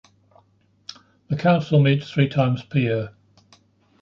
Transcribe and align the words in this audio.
The 1.27 1.37
Council 1.37 1.79
meets 1.79 2.09
three 2.09 2.27
times 2.27 2.63
per 2.63 2.79
year. 2.79 3.13